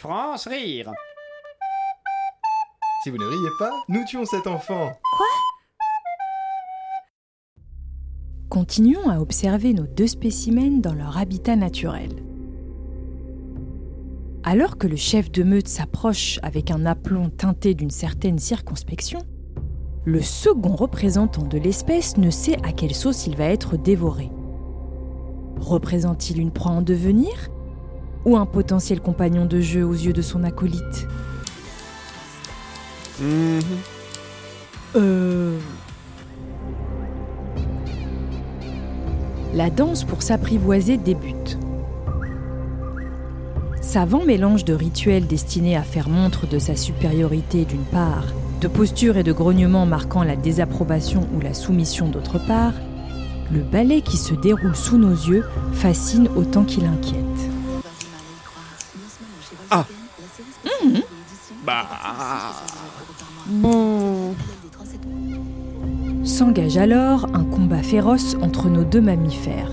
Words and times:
France 0.00 0.48
rire. 0.48 0.90
Si 3.02 3.10
vous 3.10 3.18
ne 3.18 3.26
riez 3.26 3.50
pas, 3.58 3.82
nous 3.90 4.02
tuons 4.06 4.24
cet 4.24 4.46
enfant. 4.46 4.92
Continuons 8.48 9.10
à 9.10 9.20
observer 9.20 9.74
nos 9.74 9.86
deux 9.86 10.06
spécimens 10.06 10.80
dans 10.80 10.94
leur 10.94 11.18
habitat 11.18 11.54
naturel. 11.54 12.08
Alors 14.42 14.78
que 14.78 14.86
le 14.86 14.96
chef 14.96 15.30
de 15.30 15.42
meute 15.42 15.68
s'approche 15.68 16.40
avec 16.42 16.70
un 16.70 16.86
aplomb 16.86 17.28
teinté 17.28 17.74
d'une 17.74 17.90
certaine 17.90 18.38
circonspection, 18.38 19.20
le 20.06 20.22
second 20.22 20.76
représentant 20.76 21.42
de 21.42 21.58
l'espèce 21.58 22.16
ne 22.16 22.30
sait 22.30 22.56
à 22.64 22.72
quelle 22.72 22.94
sauce 22.94 23.26
il 23.26 23.36
va 23.36 23.44
être 23.44 23.76
dévoré. 23.76 24.30
Représente-t-il 25.58 26.40
une 26.40 26.52
proie 26.52 26.72
en 26.72 26.80
devenir? 26.80 27.50
Ou 28.24 28.36
un 28.36 28.46
potentiel 28.46 29.00
compagnon 29.00 29.46
de 29.46 29.60
jeu 29.60 29.84
aux 29.84 29.94
yeux 29.94 30.12
de 30.12 30.22
son 30.22 30.44
acolyte 30.44 31.06
Mhm. 33.20 33.60
Euh... 34.96 35.58
La 39.54 39.68
danse 39.68 40.04
pour 40.04 40.22
s'apprivoiser 40.22 40.96
débute. 40.96 41.58
Savant 43.80 44.24
mélange 44.24 44.64
de 44.64 44.72
rituels 44.72 45.26
destinés 45.26 45.76
à 45.76 45.82
faire 45.82 46.08
montre 46.08 46.46
de 46.46 46.58
sa 46.58 46.76
supériorité 46.76 47.64
d'une 47.64 47.84
part, 47.84 48.24
de 48.60 48.68
postures 48.68 49.16
et 49.16 49.22
de 49.22 49.32
grognements 49.32 49.86
marquant 49.86 50.22
la 50.22 50.36
désapprobation 50.36 51.26
ou 51.34 51.40
la 51.40 51.54
soumission 51.54 52.08
d'autre 52.08 52.38
part, 52.46 52.74
le 53.52 53.60
ballet 53.60 54.00
qui 54.00 54.16
se 54.16 54.34
déroule 54.34 54.76
sous 54.76 54.96
nos 54.96 55.10
yeux 55.10 55.44
fascine 55.72 56.28
autant 56.36 56.62
qu'il 56.62 56.84
inquiète. 56.84 57.39
Ah. 59.70 59.86
Bah. 61.64 61.86
S'engage 66.24 66.76
alors 66.76 67.26
un 67.34 67.44
combat 67.44 67.82
féroce 67.82 68.36
entre 68.42 68.68
nos 68.68 68.84
deux 68.84 69.00
mammifères. 69.00 69.70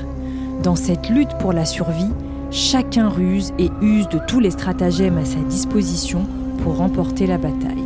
Dans 0.61 0.75
cette 0.75 1.09
lutte 1.09 1.35
pour 1.39 1.51
la 1.51 1.65
survie, 1.65 2.11
chacun 2.51 3.09
ruse 3.09 3.53
et 3.57 3.71
use 3.81 4.07
de 4.09 4.19
tous 4.27 4.39
les 4.39 4.51
stratagèmes 4.51 5.17
à 5.17 5.25
sa 5.25 5.39
disposition 5.39 6.27
pour 6.63 6.77
remporter 6.77 7.25
la 7.25 7.37
bataille. 7.37 7.83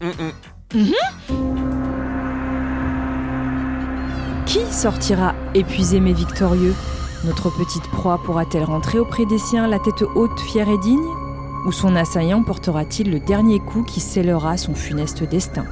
Mm, 0.00 0.08
mm. 0.74 0.92
Qui 4.46 4.60
sortira 4.70 5.34
épuisé 5.54 6.00
mais 6.00 6.12
victorieux? 6.12 6.74
Notre 7.24 7.50
petite 7.50 7.84
proie 7.84 8.20
pourra-t-elle 8.24 8.64
rentrer 8.64 8.98
auprès 8.98 9.26
des 9.26 9.38
siens 9.38 9.68
la 9.68 9.78
tête 9.78 10.02
haute, 10.14 10.40
fière 10.40 10.68
et 10.68 10.78
digne? 10.78 11.06
Ou 11.66 11.70
son 11.70 11.94
assaillant 11.94 12.42
portera-t-il 12.42 13.10
le 13.12 13.20
dernier 13.20 13.60
coup 13.60 13.84
qui 13.84 14.00
scellera 14.00 14.56
son 14.56 14.74
funeste 14.74 15.22
destin? 15.22 15.64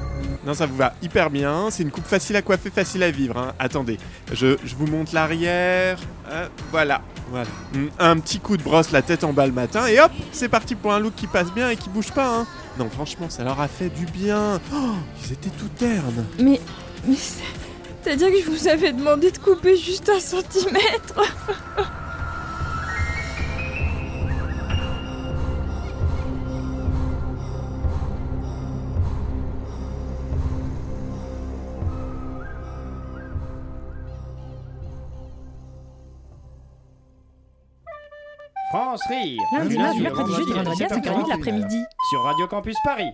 Non, 0.47 0.55
ça 0.55 0.67
vous 0.67 0.77
va 0.77 0.95
hyper 1.03 1.29
bien. 1.29 1.67
C'est 1.71 1.83
une 1.83 1.91
coupe 1.91 2.07
facile 2.07 2.37
à 2.37 2.43
coiffer, 2.43 2.71
facile 2.71 3.03
à 3.03 3.11
vivre. 3.11 3.37
hein. 3.37 3.53
Attendez, 3.59 3.99
je, 4.33 4.57
je 4.65 4.75
vous 4.77 4.87
monte 4.87 5.13
l'arrière. 5.13 5.99
Euh, 6.31 6.47
voilà, 6.71 7.03
voilà. 7.31 7.49
Mm, 7.75 7.87
Un 7.99 8.17
petit 8.21 8.39
coup 8.39 8.57
de 8.57 8.63
brosse 8.63 8.93
la 8.93 9.03
tête 9.03 9.25
en 9.25 9.33
bas 9.33 9.47
le 9.47 9.53
matin 9.53 9.87
et 9.89 9.99
hop, 10.01 10.13
c'est 10.33 10.49
parti 10.49 10.77
pour 10.77 10.95
un 10.95 11.01
look 11.01 11.15
qui 11.17 11.27
passe 11.27 11.53
bien 11.53 11.69
et 11.71 11.77
qui 11.77 11.89
bouge 11.91 12.13
pas. 12.13 12.39
Hein. 12.39 12.47
Non, 12.79 12.89
franchement, 12.89 13.27
ça 13.29 13.43
leur 13.43 13.61
a 13.61 13.67
fait 13.67 13.89
du 13.91 14.07
bien. 14.07 14.61
Oh, 14.73 14.77
ils 15.27 15.33
étaient 15.33 15.51
tout 15.51 15.69
ternes. 15.77 16.25
Mais. 16.41 16.61
mais 17.07 17.17
C'est-à-dire 18.03 18.31
que 18.31 18.41
je 18.41 18.51
vous 18.51 18.69
avais 18.69 18.93
demandé 18.93 19.31
de 19.31 19.39
couper 19.39 19.77
juste 19.77 20.09
un 20.09 20.21
centimètre 20.21 21.21
France 38.71 39.03
rire. 39.09 39.43
Lundi, 39.53 39.77
mardi, 39.77 40.01
mercredi, 40.01 40.33
jeudi, 40.33 40.53
vendredi 40.53 40.85
à 40.85 40.87
5h30 40.87 41.01
de 41.01 41.09
7h40, 41.09 41.29
l'après-midi. 41.29 41.83
Sur 42.11 42.23
Radio 42.23 42.47
Campus 42.47 42.77
Paris. 42.85 43.11